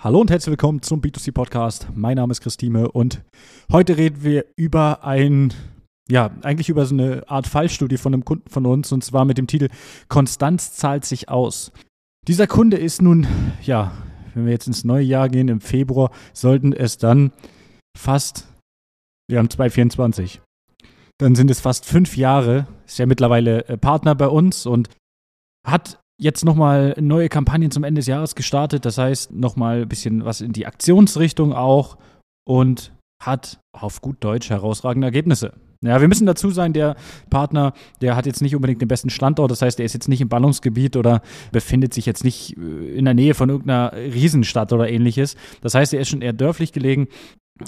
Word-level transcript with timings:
Hallo 0.00 0.20
und 0.20 0.30
herzlich 0.30 0.52
willkommen 0.52 0.80
zum 0.80 1.00
B2C 1.00 1.32
Podcast. 1.32 1.88
Mein 1.92 2.18
Name 2.18 2.30
ist 2.30 2.40
Christine 2.40 2.88
und 2.92 3.20
heute 3.72 3.96
reden 3.96 4.22
wir 4.22 4.44
über 4.54 5.02
ein, 5.02 5.52
ja, 6.08 6.30
eigentlich 6.42 6.68
über 6.68 6.86
so 6.86 6.94
eine 6.94 7.28
Art 7.28 7.48
Fallstudie 7.48 7.96
von 7.96 8.14
einem 8.14 8.24
Kunden 8.24 8.48
von 8.48 8.64
uns 8.64 8.92
und 8.92 9.02
zwar 9.02 9.24
mit 9.24 9.38
dem 9.38 9.48
Titel 9.48 9.70
Konstanz 10.06 10.74
zahlt 10.74 11.04
sich 11.04 11.28
aus. 11.28 11.72
Dieser 12.28 12.46
Kunde 12.46 12.76
ist 12.76 13.02
nun, 13.02 13.26
ja, 13.60 13.90
wenn 14.34 14.44
wir 14.44 14.52
jetzt 14.52 14.68
ins 14.68 14.84
neue 14.84 15.02
Jahr 15.02 15.28
gehen, 15.28 15.48
im 15.48 15.60
Februar, 15.60 16.12
sollten 16.32 16.72
es 16.72 16.98
dann 16.98 17.32
fast, 17.98 18.46
wir 19.28 19.40
haben 19.40 19.50
2024, 19.50 20.40
dann 21.18 21.34
sind 21.34 21.50
es 21.50 21.58
fast 21.58 21.84
fünf 21.84 22.16
Jahre, 22.16 22.68
ist 22.86 23.00
ja 23.00 23.06
mittlerweile 23.06 23.66
äh, 23.66 23.76
Partner 23.76 24.14
bei 24.14 24.28
uns 24.28 24.64
und 24.64 24.90
hat 25.66 25.98
jetzt 26.18 26.44
nochmal 26.44 26.94
neue 27.00 27.28
Kampagnen 27.28 27.70
zum 27.70 27.84
Ende 27.84 28.00
des 28.00 28.06
Jahres 28.06 28.34
gestartet. 28.34 28.84
Das 28.84 28.98
heißt, 28.98 29.32
nochmal 29.32 29.82
ein 29.82 29.88
bisschen 29.88 30.24
was 30.24 30.40
in 30.40 30.52
die 30.52 30.66
Aktionsrichtung 30.66 31.52
auch 31.52 31.96
und 32.46 32.92
hat 33.22 33.60
auf 33.72 34.00
gut 34.00 34.16
Deutsch 34.20 34.50
herausragende 34.50 35.06
Ergebnisse. 35.06 35.54
Ja, 35.80 36.00
wir 36.00 36.08
müssen 36.08 36.26
dazu 36.26 36.50
sein, 36.50 36.72
der 36.72 36.96
Partner, 37.30 37.72
der 38.00 38.16
hat 38.16 38.26
jetzt 38.26 38.42
nicht 38.42 38.56
unbedingt 38.56 38.80
den 38.80 38.88
besten 38.88 39.10
Standort. 39.10 39.50
Das 39.52 39.62
heißt, 39.62 39.78
er 39.78 39.86
ist 39.86 39.92
jetzt 39.92 40.08
nicht 40.08 40.20
im 40.20 40.28
Ballungsgebiet 40.28 40.96
oder 40.96 41.22
befindet 41.52 41.94
sich 41.94 42.04
jetzt 42.04 42.24
nicht 42.24 42.56
äh, 42.56 42.96
in 42.96 43.04
der 43.04 43.14
Nähe 43.14 43.34
von 43.34 43.48
irgendeiner 43.48 43.92
Riesenstadt 43.92 44.72
oder 44.72 44.88
ähnliches. 44.88 45.36
Das 45.60 45.74
heißt, 45.74 45.94
er 45.94 46.00
ist 46.00 46.08
schon 46.08 46.22
eher 46.22 46.32
dörflich 46.32 46.72
gelegen. 46.72 47.06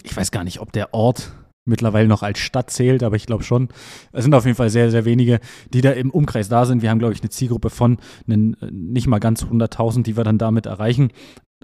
Ich 0.02 0.16
weiß 0.16 0.32
gar 0.32 0.42
nicht, 0.42 0.60
ob 0.60 0.72
der 0.72 0.92
Ort 0.92 1.32
mittlerweile 1.66 2.08
noch 2.08 2.22
als 2.22 2.38
Stadt 2.38 2.70
zählt, 2.70 3.02
aber 3.02 3.16
ich 3.16 3.26
glaube 3.26 3.44
schon. 3.44 3.68
Es 4.12 4.24
sind 4.24 4.34
auf 4.34 4.44
jeden 4.44 4.56
Fall 4.56 4.70
sehr, 4.70 4.90
sehr 4.90 5.04
wenige, 5.04 5.40
die 5.72 5.80
da 5.80 5.90
im 5.90 6.10
Umkreis 6.10 6.48
da 6.48 6.64
sind. 6.64 6.82
Wir 6.82 6.90
haben, 6.90 6.98
glaube 6.98 7.14
ich, 7.14 7.20
eine 7.20 7.30
Zielgruppe 7.30 7.70
von 7.70 7.98
einen, 8.26 8.56
nicht 8.70 9.06
mal 9.06 9.18
ganz 9.18 9.44
100.000, 9.44 10.02
die 10.02 10.16
wir 10.16 10.24
dann 10.24 10.38
damit 10.38 10.66
erreichen. 10.66 11.12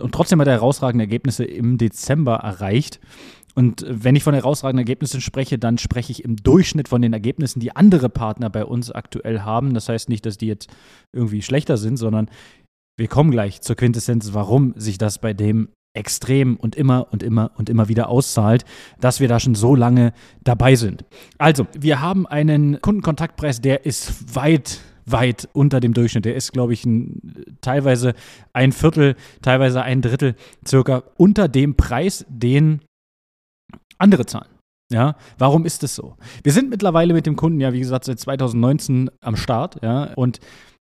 Und 0.00 0.12
trotzdem 0.12 0.41
hat 0.41 0.48
er 0.48 0.55
herausragende 0.55 1.05
Ergebnisse 1.05 1.45
im 1.45 1.78
Dezember 1.78 2.36
erreicht. 2.36 3.00
Und 3.55 3.86
wenn 3.88 4.14
ich 4.16 4.22
von 4.22 4.34
herausragenden 4.34 4.86
Ergebnissen 4.86 5.22
spreche, 5.22 5.58
dann 5.58 5.78
spreche 5.78 6.12
ich 6.12 6.22
im 6.22 6.36
Durchschnitt 6.36 6.88
von 6.88 7.00
den 7.00 7.14
Ergebnissen, 7.14 7.60
die 7.60 7.75
andere 7.75 8.10
Partner 8.10 8.50
bei 8.50 8.66
uns 8.66 8.91
aktuell 8.91 9.41
haben. 9.41 9.72
Das 9.72 9.88
heißt 9.88 10.10
nicht, 10.10 10.27
dass 10.27 10.36
die 10.36 10.47
jetzt 10.47 10.69
irgendwie 11.14 11.41
schlechter 11.41 11.78
sind, 11.78 11.97
sondern 11.97 12.28
wir 12.98 13.08
kommen 13.08 13.31
gleich 13.31 13.62
zur 13.62 13.77
Quintessenz, 13.77 14.34
warum 14.34 14.75
sich 14.77 14.98
das 14.98 15.19
bei 15.19 15.33
dem 15.33 15.70
extrem 15.97 16.56
und 16.56 16.77
immer 16.77 17.08
und 17.11 17.22
immer 17.22 17.50
und 17.56 17.69
immer 17.69 17.89
wieder 17.89 18.08
auszahlt, 18.08 18.64
dass 19.00 19.20
wir 19.20 19.28
da 19.28 19.41
schon 19.41 19.55
so 19.55 19.75
lange 19.75 20.12
dabei 20.44 20.75
sind. 20.75 21.05
Also, 21.38 21.66
wir 21.78 22.00
haben 22.00 22.27
einen 22.27 22.80
Kundenkontaktpreis, 22.80 23.61
der 23.61 23.86
ist 23.86 24.34
weit 24.34 24.80
weit 25.06 25.48
unter 25.53 25.80
dem 25.80 25.94
Durchschnitt. 25.94 26.25
Der 26.25 26.34
ist, 26.34 26.53
glaube 26.53 26.72
ich, 26.72 26.84
ein, 26.84 27.56
teilweise 27.61 28.14
ein 28.53 28.72
Viertel, 28.72 29.14
teilweise 29.41 29.83
ein 29.83 30.03
Drittel 30.03 30.34
circa 30.66 31.05
unter 31.16 31.48
dem 31.48 31.77
Preis, 31.77 32.27
den 32.28 32.81
andere 33.98 34.27
zahlen. 34.27 34.50
Ja, 34.92 35.16
warum 35.38 35.64
ist 35.64 35.83
es 35.83 35.97
so? 35.97 36.16
Wir 36.44 36.53
sind 36.53 36.70
mittlerweile 36.70 37.12
mit 37.12 37.27
dem 37.27 37.34
Kunden 37.34 37.60
ja, 37.60 37.72
wie 37.72 37.81
gesagt, 37.81 38.05
seit 38.05 38.20
2019 38.20 39.10
am 39.20 39.36
Start, 39.36 39.83
ja, 39.83 40.12
und 40.14 40.38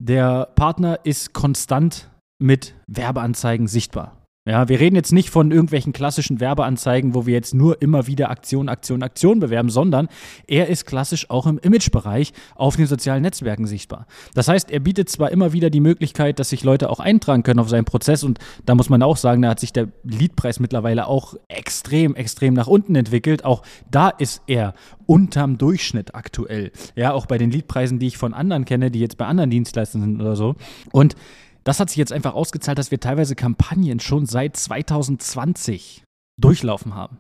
der 0.02 0.48
Partner 0.56 1.00
ist 1.04 1.34
konstant 1.34 2.10
mit 2.42 2.76
Werbeanzeigen 2.88 3.68
sichtbar. 3.68 4.19
Ja, 4.46 4.70
wir 4.70 4.80
reden 4.80 4.96
jetzt 4.96 5.12
nicht 5.12 5.30
von 5.30 5.52
irgendwelchen 5.52 5.92
klassischen 5.92 6.40
Werbeanzeigen, 6.40 7.14
wo 7.14 7.26
wir 7.26 7.34
jetzt 7.34 7.54
nur 7.54 7.82
immer 7.82 8.08
wieder 8.08 8.32
Aktion, 8.32 8.70
Aktion, 8.70 9.04
Aktion 9.04 9.42
bewerben, 9.42 9.70
sondern 9.70 10.08
er 10.48 10.68
ist 10.68 10.86
klassisch 10.86 11.30
auch 11.30 11.46
im 11.46 11.60
Imagebereich 11.60 12.32
auf 12.56 12.78
den 12.78 12.88
sozialen 12.88 13.22
Netzwerken 13.22 13.68
sichtbar. 13.68 14.08
Das 14.34 14.48
heißt, 14.48 14.72
er 14.72 14.80
bietet 14.80 15.10
zwar 15.10 15.32
immer 15.32 15.52
wieder 15.52 15.70
die 15.70 15.82
Möglichkeit, 15.82 16.40
dass 16.40 16.50
sich 16.50 16.64
Leute 16.64 16.90
auch 16.90 17.02
eintragen 17.02 17.44
können 17.44 17.60
auf 17.60 17.70
seinen 17.70 17.84
Prozess 17.84 18.24
und 18.24 18.40
da 18.66 18.76
muss 18.76 18.90
man 18.90 19.04
auch 19.04 19.18
sagen, 19.18 19.42
da 19.42 19.50
hat 19.50 19.60
sich 19.60 19.74
der 19.74 19.90
Leadpreis 20.04 20.62
mittlerweile 20.62 21.08
auch 21.08 21.36
extrem, 21.50 22.16
extrem 22.16 22.54
nach 22.54 22.68
unten 22.68 22.96
entwickelt. 22.96 23.44
Auch 23.44 23.62
da 23.92 24.08
ist 24.08 24.42
er 24.48 24.74
unterm 25.06 25.58
Durchschnitt 25.58 26.16
aktuell. 26.16 26.72
Ja, 26.96 27.12
auch 27.12 27.26
bei 27.26 27.38
den 27.38 27.52
Leadpreisen, 27.52 28.00
die 28.00 28.08
ich 28.08 28.18
von 28.18 28.34
anderen 28.34 28.64
kenne, 28.64 28.90
die 28.90 29.00
jetzt 29.00 29.18
bei 29.18 29.26
anderen 29.26 29.50
Dienstleistern 29.50 30.02
sind 30.02 30.22
oder 30.22 30.38
so. 30.38 30.56
Und 30.94 31.16
das 31.64 31.80
hat 31.80 31.90
sich 31.90 31.98
jetzt 31.98 32.14
einfach 32.14 32.34
ausgezahlt, 32.34 32.78
dass 32.78 32.92
wir 32.92 33.00
teilweise 33.00 33.36
Kampagnen 33.36 34.00
schon 34.00 34.26
seit 34.26 34.56
2020 34.58 36.04
durchlaufen 36.40 36.96
haben. 36.96 37.20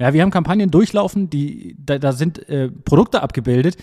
Ja, 0.00 0.14
wir 0.14 0.22
haben 0.22 0.30
Kampagnen 0.30 0.70
durchlaufen, 0.70 1.28
die, 1.28 1.76
da, 1.78 1.98
da 1.98 2.12
sind 2.12 2.48
äh, 2.48 2.70
Produkte 2.70 3.22
abgebildet, 3.22 3.76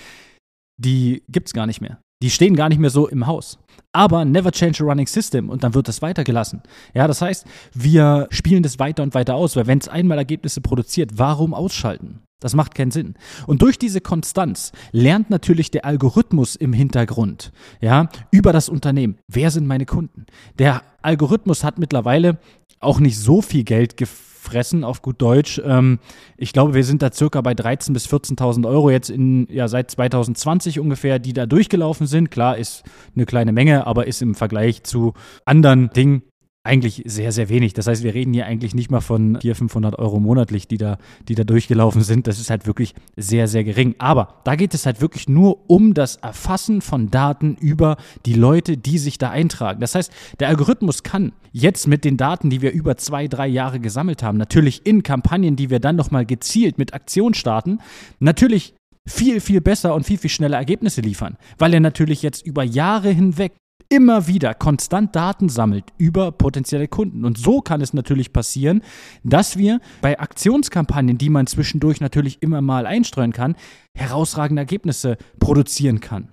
die 0.79 1.23
gibt 1.29 1.47
es 1.47 1.53
gar 1.53 1.67
nicht 1.67 1.81
mehr. 1.81 1.99
Die 2.23 2.31
stehen 2.31 2.55
gar 2.55 2.69
nicht 2.69 2.79
mehr 2.79 2.89
so 2.89 3.07
im 3.07 3.27
Haus. 3.27 3.59
Aber 3.93 4.25
never 4.25 4.51
change 4.51 4.83
a 4.83 4.87
running 4.87 5.05
system 5.05 5.49
und 5.49 5.63
dann 5.63 5.75
wird 5.75 5.87
das 5.87 6.01
weitergelassen. 6.01 6.63
Ja, 6.95 7.07
das 7.07 7.21
heißt, 7.21 7.45
wir 7.73 8.27
spielen 8.31 8.63
das 8.63 8.79
weiter 8.79 9.03
und 9.03 9.13
weiter 9.13 9.35
aus, 9.35 9.55
weil 9.55 9.67
wenn 9.67 9.77
es 9.77 9.87
einmal 9.87 10.17
Ergebnisse 10.17 10.61
produziert, 10.61 11.11
warum 11.15 11.53
ausschalten? 11.53 12.23
Das 12.39 12.53
macht 12.53 12.75
keinen 12.75 12.91
Sinn. 12.91 13.15
Und 13.47 13.61
durch 13.61 13.79
diese 13.79 13.99
Konstanz 13.99 14.71
lernt 14.91 15.29
natürlich 15.29 15.71
der 15.71 15.85
Algorithmus 15.85 16.55
im 16.55 16.71
Hintergrund, 16.71 17.51
ja, 17.81 18.09
über 18.31 18.53
das 18.53 18.69
Unternehmen. 18.69 19.17
Wer 19.27 19.49
sind 19.49 19.65
meine 19.65 19.85
Kunden? 19.85 20.25
Der 20.59 20.83
Algorithmus 21.01 21.63
hat 21.63 21.79
mittlerweile 21.79 22.37
auch 22.79 22.99
nicht 22.99 23.17
so 23.17 23.41
viel 23.41 23.63
Geld 23.63 23.97
gefressen, 23.97 24.83
auf 24.83 25.01
gut 25.01 25.19
Deutsch. 25.19 25.59
Ähm, 25.65 25.97
ich 26.37 26.53
glaube, 26.53 26.75
wir 26.75 26.83
sind 26.83 27.01
da 27.01 27.11
circa 27.11 27.41
bei 27.41 27.53
13.000 27.53 27.93
bis 27.93 28.07
14.000 28.07 28.67
Euro 28.67 28.91
jetzt 28.91 29.09
in, 29.09 29.47
ja, 29.49 29.67
seit 29.67 29.89
2020 29.89 30.79
ungefähr, 30.79 31.17
die 31.17 31.33
da 31.33 31.47
durchgelaufen 31.47 32.05
sind. 32.05 32.29
Klar, 32.29 32.57
ist 32.57 32.83
eine 33.15 33.25
kleine 33.25 33.51
Menge, 33.51 33.87
aber 33.87 34.05
ist 34.05 34.21
im 34.21 34.35
Vergleich 34.35 34.83
zu 34.83 35.13
anderen 35.45 35.89
Dingen 35.89 36.21
eigentlich 36.67 37.03
sehr, 37.05 37.31
sehr 37.31 37.49
wenig. 37.49 37.73
Das 37.73 37.87
heißt, 37.87 38.03
wir 38.03 38.13
reden 38.13 38.33
hier 38.33 38.45
eigentlich 38.45 38.75
nicht 38.75 38.91
mal 38.91 39.01
von 39.01 39.39
400, 39.41 39.57
500 39.57 39.99
Euro 39.99 40.19
monatlich, 40.19 40.67
die 40.67 40.77
da, 40.77 40.97
die 41.27 41.35
da 41.35 41.43
durchgelaufen 41.43 42.03
sind. 42.03 42.27
Das 42.27 42.39
ist 42.39 42.49
halt 42.49 42.67
wirklich 42.67 42.93
sehr, 43.15 43.47
sehr 43.47 43.63
gering. 43.63 43.95
Aber 43.97 44.35
da 44.43 44.55
geht 44.55 44.73
es 44.73 44.85
halt 44.85 45.01
wirklich 45.01 45.27
nur 45.27 45.69
um 45.69 45.93
das 45.93 46.17
Erfassen 46.17 46.81
von 46.81 47.09
Daten 47.09 47.55
über 47.55 47.97
die 48.25 48.33
Leute, 48.33 48.77
die 48.77 48.97
sich 48.97 49.17
da 49.17 49.29
eintragen. 49.29 49.79
Das 49.79 49.95
heißt, 49.95 50.11
der 50.39 50.49
Algorithmus 50.49 51.03
kann 51.03 51.33
jetzt 51.51 51.87
mit 51.87 52.05
den 52.05 52.17
Daten, 52.17 52.49
die 52.49 52.61
wir 52.61 52.71
über 52.71 52.97
zwei, 52.97 53.27
drei 53.27 53.47
Jahre 53.47 53.79
gesammelt 53.79 54.21
haben, 54.21 54.37
natürlich 54.37 54.85
in 54.85 55.03
Kampagnen, 55.03 55.55
die 55.55 55.69
wir 55.69 55.79
dann 55.79 55.95
nochmal 55.95 56.25
gezielt 56.25 56.77
mit 56.77 56.93
Aktion 56.93 57.33
starten, 57.33 57.79
natürlich 58.19 58.73
viel, 59.07 59.39
viel 59.39 59.61
besser 59.61 59.95
und 59.95 60.05
viel, 60.05 60.17
viel 60.17 60.29
schneller 60.29 60.57
Ergebnisse 60.57 61.01
liefern, 61.01 61.37
weil 61.57 61.73
er 61.73 61.79
natürlich 61.79 62.21
jetzt 62.21 62.45
über 62.45 62.63
Jahre 62.63 63.09
hinweg 63.09 63.53
immer 63.89 64.27
wieder 64.27 64.53
konstant 64.53 65.15
Daten 65.15 65.49
sammelt 65.49 65.85
über 65.97 66.31
potenzielle 66.31 66.87
Kunden. 66.87 67.25
Und 67.25 67.37
so 67.37 67.61
kann 67.61 67.81
es 67.81 67.93
natürlich 67.93 68.33
passieren, 68.33 68.81
dass 69.23 69.57
wir 69.57 69.79
bei 70.01 70.19
Aktionskampagnen, 70.19 71.17
die 71.17 71.29
man 71.29 71.47
zwischendurch 71.47 72.01
natürlich 72.01 72.41
immer 72.41 72.61
mal 72.61 72.85
einstreuen 72.85 73.33
kann, 73.33 73.55
herausragende 73.97 74.61
Ergebnisse 74.61 75.17
produzieren 75.39 75.99
kann. 75.99 76.31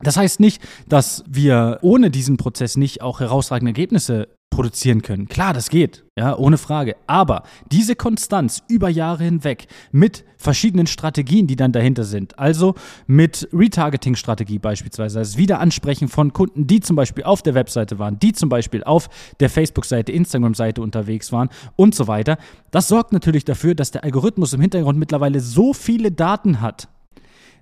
Das 0.00 0.16
heißt 0.16 0.40
nicht, 0.40 0.62
dass 0.88 1.24
wir 1.26 1.78
ohne 1.80 2.10
diesen 2.10 2.36
Prozess 2.36 2.76
nicht 2.76 3.00
auch 3.00 3.20
herausragende 3.20 3.70
Ergebnisse 3.70 4.28
produzieren 4.56 5.02
können. 5.02 5.28
Klar, 5.28 5.52
das 5.52 5.68
geht, 5.68 6.04
ja, 6.18 6.34
ohne 6.34 6.56
Frage. 6.56 6.96
Aber 7.06 7.42
diese 7.70 7.94
Konstanz 7.94 8.62
über 8.68 8.88
Jahre 8.88 9.22
hinweg 9.22 9.66
mit 9.92 10.24
verschiedenen 10.38 10.86
Strategien, 10.86 11.46
die 11.46 11.56
dann 11.56 11.72
dahinter 11.72 12.04
sind, 12.04 12.38
also 12.38 12.74
mit 13.06 13.48
Retargeting-Strategie 13.52 14.58
beispielsweise, 14.58 15.18
das 15.18 15.36
Wiederansprechen 15.36 16.08
von 16.08 16.32
Kunden, 16.32 16.66
die 16.66 16.80
zum 16.80 16.96
Beispiel 16.96 17.24
auf 17.24 17.42
der 17.42 17.52
Webseite 17.52 17.98
waren, 17.98 18.18
die 18.18 18.32
zum 18.32 18.48
Beispiel 18.48 18.82
auf 18.82 19.10
der 19.40 19.50
Facebook-Seite, 19.50 20.10
Instagram-Seite 20.10 20.80
unterwegs 20.80 21.32
waren 21.32 21.50
und 21.76 21.94
so 21.94 22.06
weiter, 22.08 22.38
das 22.70 22.88
sorgt 22.88 23.12
natürlich 23.12 23.44
dafür, 23.44 23.74
dass 23.74 23.90
der 23.90 24.04
Algorithmus 24.04 24.54
im 24.54 24.62
Hintergrund 24.62 24.98
mittlerweile 24.98 25.40
so 25.40 25.74
viele 25.74 26.12
Daten 26.12 26.62
hat, 26.62 26.88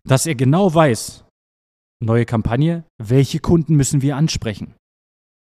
dass 0.05 0.26
er 0.26 0.37
genau 0.37 0.72
weiß, 0.72 1.25
neue 2.00 2.25
Kampagne, 2.25 2.84
welche 3.03 3.41
Kunden 3.41 3.75
müssen 3.75 4.00
wir 4.00 4.16
ansprechen. 4.16 4.75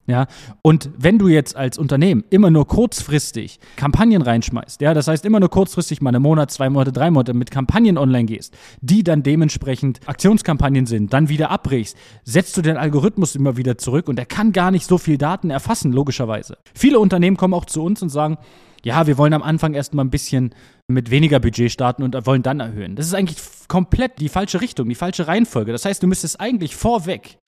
Ja, 0.07 0.27
und 0.61 0.89
wenn 0.97 1.19
du 1.19 1.27
jetzt 1.27 1.57
als 1.57 1.77
Unternehmen 1.77 2.23
immer 2.29 2.49
nur 2.49 2.65
kurzfristig 2.65 3.59
Kampagnen 3.75 4.21
reinschmeißt, 4.21 4.79
ja, 4.79 4.93
das 4.93 5.09
heißt 5.09 5.25
immer 5.25 5.41
nur 5.41 5.49
kurzfristig 5.49 6.01
mal 6.01 6.11
einen 6.11 6.23
Monat, 6.23 6.49
zwei 6.49 6.69
Monate, 6.69 6.93
drei 6.93 7.11
Monate 7.11 7.33
mit 7.33 7.51
Kampagnen 7.51 7.97
online 7.97 8.23
gehst, 8.23 8.55
die 8.79 9.03
dann 9.03 9.21
dementsprechend 9.21 9.99
Aktionskampagnen 10.07 10.85
sind, 10.85 11.11
dann 11.11 11.27
wieder 11.27 11.51
abbrichst, 11.51 11.97
setzt 12.23 12.55
du 12.55 12.61
den 12.61 12.77
Algorithmus 12.77 13.35
immer 13.35 13.57
wieder 13.57 13.77
zurück 13.77 14.07
und 14.07 14.17
er 14.17 14.25
kann 14.25 14.53
gar 14.53 14.71
nicht 14.71 14.85
so 14.85 14.97
viel 14.97 15.17
Daten 15.17 15.49
erfassen, 15.49 15.91
logischerweise. 15.91 16.57
Viele 16.73 16.99
Unternehmen 16.99 17.35
kommen 17.35 17.53
auch 17.53 17.65
zu 17.65 17.83
uns 17.83 18.01
und 18.01 18.07
sagen, 18.07 18.37
ja, 18.85 19.07
wir 19.07 19.17
wollen 19.17 19.33
am 19.33 19.43
Anfang 19.43 19.73
erstmal 19.73 20.05
ein 20.05 20.09
bisschen 20.09 20.55
mit 20.87 21.11
weniger 21.11 21.41
Budget 21.41 21.69
starten 21.69 22.03
und 22.03 22.25
wollen 22.25 22.43
dann 22.43 22.61
erhöhen. 22.61 22.95
Das 22.95 23.07
ist 23.07 23.13
eigentlich 23.13 23.39
komplett 23.67 24.21
die 24.21 24.29
falsche 24.29 24.61
Richtung, 24.61 24.87
die 24.87 24.95
falsche 24.95 25.27
Reihenfolge. 25.27 25.73
Das 25.73 25.83
heißt, 25.83 26.01
du 26.01 26.07
müsstest 26.07 26.39
eigentlich 26.39 26.77
vorweg 26.77 27.39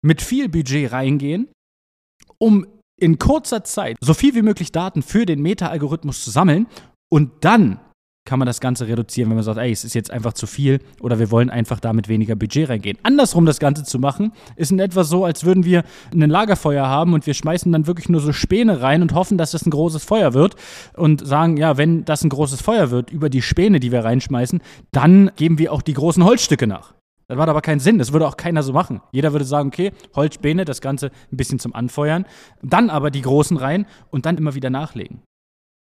mit 0.00 0.22
viel 0.22 0.48
Budget 0.48 0.92
reingehen, 0.92 1.48
um 2.38 2.66
in 3.00 3.18
kurzer 3.18 3.64
Zeit 3.64 3.96
so 4.00 4.14
viel 4.14 4.34
wie 4.34 4.42
möglich 4.42 4.72
Daten 4.72 5.02
für 5.02 5.26
den 5.26 5.40
Meta-Algorithmus 5.40 6.24
zu 6.24 6.30
sammeln 6.30 6.66
und 7.08 7.30
dann 7.44 7.80
kann 8.28 8.38
man 8.38 8.44
das 8.44 8.60
Ganze 8.60 8.86
reduzieren, 8.86 9.30
wenn 9.30 9.36
man 9.36 9.44
sagt, 9.44 9.56
ey, 9.58 9.72
es 9.72 9.84
ist 9.84 9.94
jetzt 9.94 10.10
einfach 10.10 10.34
zu 10.34 10.46
viel 10.46 10.80
oder 11.00 11.18
wir 11.18 11.30
wollen 11.30 11.48
einfach 11.48 11.80
damit 11.80 12.08
weniger 12.08 12.36
Budget 12.36 12.68
reingehen. 12.68 12.98
Andersrum 13.02 13.46
das 13.46 13.58
Ganze 13.58 13.84
zu 13.84 13.98
machen, 13.98 14.32
ist 14.54 14.70
in 14.70 14.78
etwa 14.80 15.02
so, 15.02 15.24
als 15.24 15.44
würden 15.44 15.64
wir 15.64 15.82
ein 16.12 16.28
Lagerfeuer 16.28 16.86
haben 16.86 17.14
und 17.14 17.26
wir 17.26 17.32
schmeißen 17.32 17.72
dann 17.72 17.86
wirklich 17.86 18.10
nur 18.10 18.20
so 18.20 18.34
Späne 18.34 18.82
rein 18.82 19.00
und 19.00 19.14
hoffen, 19.14 19.38
dass 19.38 19.52
das 19.52 19.64
ein 19.64 19.70
großes 19.70 20.04
Feuer 20.04 20.34
wird 20.34 20.56
und 20.94 21.26
sagen, 21.26 21.56
ja, 21.56 21.78
wenn 21.78 22.04
das 22.04 22.22
ein 22.22 22.28
großes 22.28 22.60
Feuer 22.60 22.90
wird 22.90 23.10
über 23.10 23.30
die 23.30 23.40
Späne, 23.40 23.80
die 23.80 23.92
wir 23.92 24.04
reinschmeißen, 24.04 24.60
dann 24.92 25.30
geben 25.36 25.56
wir 25.58 25.72
auch 25.72 25.80
die 25.80 25.94
großen 25.94 26.22
Holzstücke 26.22 26.66
nach. 26.66 26.92
Das 27.28 27.36
macht 27.36 27.48
aber 27.48 27.60
keinen 27.60 27.80
Sinn. 27.80 27.98
Das 27.98 28.12
würde 28.12 28.26
auch 28.26 28.36
keiner 28.36 28.62
so 28.62 28.72
machen. 28.72 29.02
Jeder 29.12 29.32
würde 29.32 29.44
sagen, 29.44 29.68
okay, 29.68 29.92
Holzspäne, 30.16 30.64
das 30.64 30.80
Ganze 30.80 31.10
ein 31.30 31.36
bisschen 31.36 31.58
zum 31.58 31.74
Anfeuern, 31.74 32.24
dann 32.62 32.90
aber 32.90 33.10
die 33.10 33.20
großen 33.20 33.56
rein 33.56 33.86
und 34.10 34.26
dann 34.26 34.38
immer 34.38 34.54
wieder 34.54 34.70
nachlegen. 34.70 35.22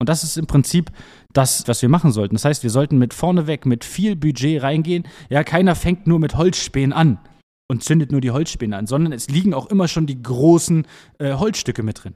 Und 0.01 0.07
das 0.09 0.23
ist 0.23 0.37
im 0.37 0.47
Prinzip 0.47 0.91
das, 1.33 1.67
was 1.67 1.81
wir 1.81 1.89
machen 1.89 2.11
sollten. 2.11 2.35
Das 2.35 2.45
heißt, 2.45 2.63
wir 2.63 2.69
sollten 2.69 2.97
mit 2.97 3.13
vorneweg 3.13 3.65
mit 3.65 3.83
viel 3.83 4.15
Budget 4.15 4.63
reingehen. 4.63 5.03
Ja, 5.29 5.43
keiner 5.43 5.75
fängt 5.75 6.07
nur 6.07 6.19
mit 6.19 6.35
Holzspänen 6.35 6.93
an 6.93 7.19
und 7.69 7.83
zündet 7.83 8.11
nur 8.11 8.21
die 8.21 8.31
Holzspäne 8.31 8.77
an, 8.77 8.87
sondern 8.87 9.13
es 9.13 9.29
liegen 9.29 9.53
auch 9.53 9.67
immer 9.67 9.87
schon 9.87 10.07
die 10.07 10.21
großen 10.23 10.87
äh, 11.19 11.33
Holzstücke 11.33 11.83
mit 11.83 12.03
drin. 12.03 12.15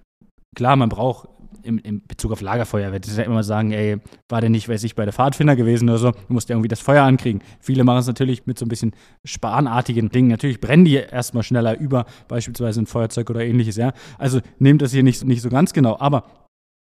Klar, 0.56 0.76
man 0.76 0.90
braucht 0.90 1.28
im, 1.64 1.78
im 1.80 2.02
Bezug 2.08 2.32
auf 2.32 2.42
Lagerfeuer, 2.42 2.92
wird 2.92 3.08
es 3.08 3.18
ja 3.18 3.24
immer 3.24 3.44
sagen, 3.44 3.72
ey, 3.72 3.98
war 4.30 4.42
der 4.42 4.50
nicht, 4.50 4.68
weiß 4.70 4.84
ich, 4.84 4.96
bei 4.96 5.06
der 5.06 5.14
Pfadfinder 5.14 5.56
gewesen 5.56 5.90
oder 5.90 5.98
so, 5.98 6.12
du 6.12 6.34
musst 6.34 6.50
irgendwie 6.50 6.68
das 6.68 6.80
Feuer 6.80 7.04
ankriegen. 7.04 7.42
Viele 7.60 7.84
machen 7.84 8.00
es 8.00 8.08
natürlich 8.08 8.46
mit 8.46 8.58
so 8.58 8.66
ein 8.66 8.70
bisschen 8.70 8.94
spanartigen 9.24 10.10
Dingen. 10.10 10.30
Natürlich 10.30 10.60
brennen 10.60 10.86
die 10.86 10.96
erstmal 10.96 11.44
schneller 11.44 11.80
über, 11.80 12.06
beispielsweise 12.28 12.82
ein 12.82 12.88
Feuerzeug 12.88 13.30
oder 13.30 13.46
ähnliches, 13.46 13.76
ja. 13.78 13.94
Also 14.18 14.42
nehmt 14.60 14.82
das 14.82 14.92
hier 14.92 15.04
nicht, 15.04 15.24
nicht 15.24 15.42
so 15.42 15.50
ganz 15.50 15.74
genau. 15.74 15.98
Aber 16.00 16.26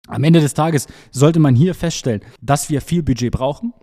am 0.07 0.23
Ende 0.23 0.39
des 0.39 0.53
Tages 0.53 0.87
sollte 1.11 1.39
man 1.39 1.55
hier 1.55 1.73
feststellen, 1.73 2.21
dass 2.41 2.69
wir 2.69 2.81
viel 2.81 3.03
Budget 3.03 3.31
brauchen. 3.31 3.73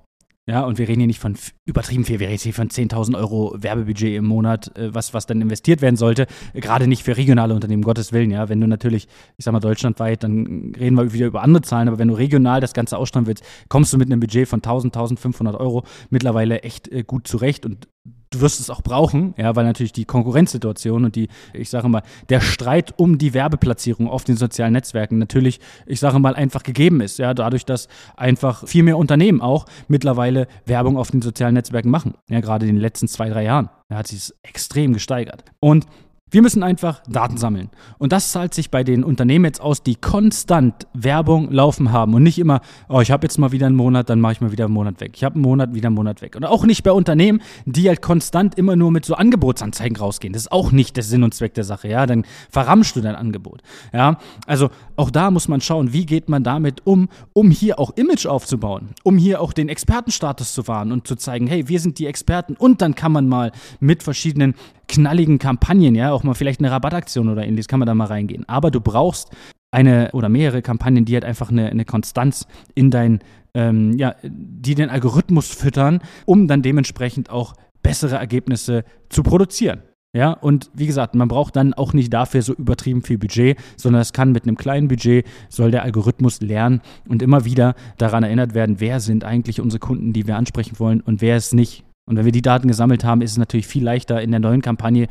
Ja, 0.49 0.63
und 0.65 0.77
wir 0.79 0.89
reden 0.89 0.99
hier 0.99 1.07
nicht 1.07 1.21
von 1.21 1.37
übertrieben 1.67 2.05
viel, 2.05 2.19
wir 2.19 2.27
reden 2.27 2.41
hier 2.41 2.53
von 2.53 2.69
10.000 2.69 3.17
Euro 3.17 3.55
Werbebudget 3.57 4.17
im 4.17 4.25
Monat, 4.25 4.77
äh, 4.77 4.93
was, 4.93 5.15
was 5.15 5.27
dann 5.27 5.41
investiert 5.41 5.83
werden 5.83 5.95
sollte. 5.95 6.27
Gerade 6.53 6.89
nicht 6.89 7.05
für 7.05 7.17
regionale 7.17 7.55
Unternehmen, 7.55 7.83
Gottes 7.83 8.13
Willen, 8.13 8.33
ja. 8.33 8.49
Wenn 8.49 8.61
du 8.61 8.67
natürlich, 8.67 9.07
ich 9.37 9.45
sag 9.45 9.53
mal, 9.53 9.61
deutschlandweit, 9.61 10.25
dann 10.25 10.75
reden 10.77 10.97
wir 10.97 11.13
wieder 11.13 11.27
über 11.27 11.43
andere 11.43 11.63
Zahlen, 11.63 11.87
aber 11.87 11.99
wenn 11.99 12.09
du 12.09 12.15
regional 12.15 12.61
das 12.61 12.73
Ganze 12.73 12.99
ausstrahlen 12.99 13.29
willst, 13.29 13.45
kommst 13.69 13.93
du 13.93 13.99
mit 13.99 14.11
einem 14.11 14.19
Budget 14.19 14.49
von 14.49 14.61
1.000, 14.61 14.93
1.500 14.93 15.57
Euro 15.59 15.85
mittlerweile 16.11 16.63
echt 16.63 16.89
äh, 16.89 17.05
gut 17.05 17.29
zurecht 17.29 17.65
und 17.65 17.87
du 18.33 18.41
wirst 18.41 18.61
es 18.61 18.71
auch 18.71 18.83
brauchen, 18.83 19.35
ja, 19.37 19.55
weil 19.55 19.65
natürlich 19.65 19.93
die 19.93 20.05
Konkurrenzsituation 20.05 21.05
und 21.05 21.17
die, 21.17 21.29
ich 21.53 21.71
sage 21.71 21.89
mal, 21.89 22.03
der 22.29 22.41
Streit 22.41 22.95
um 22.97 23.19
die 23.19 23.35
Werbeplatzierung 23.35 24.09
auf 24.09 24.25
den 24.25 24.37
sozialen 24.37 24.73
Netzwerken 24.73 25.19
natürlich, 25.19 25.61
ich 25.87 26.01
sage 26.01 26.19
mal, 26.19 26.35
einfach 26.35 26.63
gegeben 26.63 27.01
ist, 27.01 27.19
ja, 27.19 27.35
dadurch, 27.35 27.65
dass 27.65 27.89
einfach 28.17 28.67
viel 28.67 28.83
mehr 28.83 28.99
Unternehmen 28.99 29.41
auch 29.41 29.67
mittlerweile 29.89 30.49
Werbung 30.67 30.97
auf 30.97 31.11
den 31.11 31.23
sozialen 31.23 31.55
Netzwerken 31.55 31.91
machen, 31.91 32.15
ja, 32.29 32.41
gerade 32.41 32.67
in 32.67 32.75
den 32.75 32.81
letzten 32.81 33.09
zwei, 33.09 33.29
drei 33.29 33.45
Jahren, 33.45 33.69
da 33.89 33.97
hat 33.97 34.09
sich 34.09 34.33
extrem 34.43 34.93
gesteigert. 34.93 35.45
Und 35.61 35.87
wir 36.33 36.41
müssen 36.41 36.63
einfach 36.63 37.03
Daten 37.07 37.37
sammeln. 37.37 37.69
Und 37.99 38.13
das 38.13 38.33
zahlt 38.33 38.55
sich 38.55 38.71
bei 38.71 38.85
den 38.85 39.05
Unternehmen 39.05 39.45
jetzt 39.45 39.61
aus, 39.61 39.83
die 39.83 39.97
konstant 39.97 40.87
Werbung 40.95 41.53
laufen 41.53 41.93
haben 41.93 42.15
und 42.15 42.23
nicht 42.23 42.39
immer, 42.39 42.63
oh, 42.89 43.01
ich 43.01 43.11
habe 43.11 43.25
jetzt 43.27 43.39
mal 43.39 43.53
wieder 43.53 43.67
einen 43.67 43.77
Monat, 43.77 44.09
dann 44.09 44.19
mache 44.19 44.33
ich 44.33 44.41
mal 44.41 44.51
wieder 44.51 44.65
einen 44.65 44.75
Monat 44.75 45.01
weg. 45.01 45.13
Ich 45.15 45.25
habe 45.25 45.35
einen 45.35 45.43
Monat, 45.43 45.75
wieder 45.75 45.89
einen 45.89 45.95
Monat 45.95 46.23
weg. 46.23 46.35
Und 46.35 46.45
auch 46.47 46.65
nicht 46.65 46.83
bei 46.85 46.91
Unternehmen, 46.91 47.43
die 47.67 47.87
halt 47.87 48.01
konstant 48.01 48.57
immer 48.57 48.77
nur 48.77 48.91
mit 48.91 49.05
so 49.05 49.15
Angebotsanzeigen 49.15 49.97
rausgehen. 49.97 50.33
Das 50.33 50.43
ist 50.43 50.53
auch 50.53 50.73
nicht 50.73 50.97
der 50.97 51.05
Sinn 51.05 51.23
und 51.23 51.35
Zweck 51.35 51.53
der 51.53 51.65
Sache, 51.65 51.89
ja. 51.89 52.07
Dann 52.07 52.25
verramschst 52.51 52.97
du 52.97 53.03
dein 53.03 53.15
Angebot. 53.15 53.61
Ja, 53.93 54.19
also 54.47 54.71
auch 54.97 55.11
da 55.11 55.31
muss 55.31 55.49
man 55.49 55.61
schauen, 55.61 55.93
wie 55.93 56.07
geht 56.07 56.31
man 56.31 56.43
damit 56.43 56.87
um, 56.87 57.11
um 57.35 57.51
hier 57.51 57.79
auch 57.79 57.91
Image 57.97 58.25
aufzubauen, 58.25 58.91
um 59.03 59.19
hier 59.19 59.43
auch 59.43 59.53
den 59.53 59.69
Expertenstatus 59.69 60.55
zu 60.55 60.67
wahren 60.67 60.93
und 60.93 61.07
zu 61.07 61.15
zeigen, 61.15 61.47
hey, 61.47 61.69
wir 61.69 61.79
sind 61.79 61.99
die 61.99 62.07
Experten 62.07 62.55
und 62.55 62.81
dann 62.81 62.95
kann 62.95 63.13
man 63.13 63.29
mal 63.29 63.53
mit 63.81 64.03
verschiedenen 64.03 64.55
knalligen 64.93 65.39
Kampagnen, 65.39 65.95
ja, 65.95 66.13
auch 66.13 66.23
mal 66.23 66.35
vielleicht 66.35 66.61
eine 66.61 66.71
Rabattaktion 66.71 67.29
oder 67.31 67.45
ähnliches, 67.45 67.67
kann 67.67 67.81
man 67.81 67.87
da 67.87 67.95
mal 67.95 68.07
reingehen. 68.07 68.47
Aber 68.47 68.71
du 68.71 68.81
brauchst 68.81 69.31
eine 69.71 70.11
oder 70.13 70.29
mehrere 70.29 70.61
Kampagnen, 70.61 71.07
die 71.07 71.15
halt 71.15 71.25
einfach 71.25 71.51
eine, 71.51 71.71
eine 71.71 71.87
Konstanz 71.87 72.47
in 72.75 72.91
dein, 72.91 73.21
ähm, 73.55 73.97
ja, 73.97 74.15
die 74.23 74.75
den 74.75 74.91
Algorithmus 74.91 75.49
füttern, 75.49 76.01
um 76.27 76.47
dann 76.47 76.61
dementsprechend 76.61 77.31
auch 77.31 77.55
bessere 77.83 78.17
Ergebnisse 78.17 78.85
zu 79.09 79.23
produzieren. 79.23 79.83
Ja, 80.15 80.33
und 80.33 80.71
wie 80.75 80.87
gesagt, 80.87 81.15
man 81.15 81.29
braucht 81.29 81.57
dann 81.57 81.73
auch 81.73 81.95
nicht 81.95 82.13
dafür 82.13 82.43
so 82.43 82.53
übertrieben 82.53 83.01
viel 83.01 83.17
Budget, 83.17 83.59
sondern 83.79 84.03
es 84.03 84.13
kann 84.13 84.33
mit 84.33 84.43
einem 84.43 84.59
kleinen 84.59 84.89
Budget, 84.89 85.27
soll 85.49 85.71
der 85.71 85.85
Algorithmus 85.85 86.43
lernen 86.43 86.83
und 87.09 87.23
immer 87.23 87.47
wieder 87.47 87.75
daran 87.97 88.23
erinnert 88.23 88.53
werden, 88.53 88.79
wer 88.79 89.01
sind 89.01 89.25
eigentlich 89.25 89.59
unsere 89.59 89.81
Kunden, 89.81 90.13
die 90.13 90.27
wir 90.27 90.37
ansprechen 90.37 90.79
wollen 90.79 91.01
und 91.01 91.23
wer 91.23 91.39
ist 91.39 91.55
nicht. 91.55 91.83
Und 92.07 92.17
wenn 92.17 92.25
wir 92.25 92.33
die 92.33 92.43
Daten 92.43 92.69
gesammelt 92.69 93.05
haben, 93.05 93.23
ist 93.23 93.33
es 93.33 93.39
natürlich 93.39 93.67
viel 93.67 93.85
leichter 93.85 94.21
in 94.21 94.31
der 94.31 94.41
neuen 94.41 94.63
Kampagne 94.63 95.09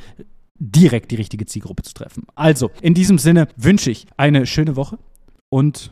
direkt 0.60 1.12
die 1.12 1.16
richtige 1.16 1.46
Zielgruppe 1.46 1.84
zu 1.84 1.94
treffen. 1.94 2.26
Also, 2.36 2.70
in 2.82 2.94
diesem 2.94 3.18
Sinne 3.18 3.48
wünsche 3.58 3.90
ich 3.90 4.06
eine 4.18 4.46
schöne 4.46 4.76
Woche 4.76 5.00
und 5.50 5.92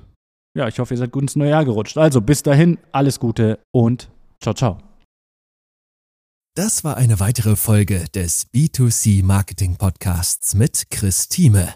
ja, 0.55 0.67
ich 0.67 0.79
hoffe, 0.79 0.93
ihr 0.93 0.97
seid 0.97 1.11
gut 1.11 1.23
ins 1.23 1.35
neue 1.35 1.51
Jahr 1.51 1.65
gerutscht. 1.65 1.97
Also, 1.97 2.21
bis 2.21 2.43
dahin, 2.43 2.77
alles 2.91 3.19
Gute 3.19 3.59
und 3.71 4.09
ciao, 4.41 4.53
ciao. 4.53 4.77
Das 6.55 6.83
war 6.83 6.97
eine 6.97 7.19
weitere 7.19 7.55
Folge 7.55 8.05
des 8.13 8.51
B2C 8.51 9.23
Marketing 9.23 9.77
Podcasts 9.77 10.55
mit 10.55 10.87
Chris 10.91 11.29
Thieme. 11.29 11.75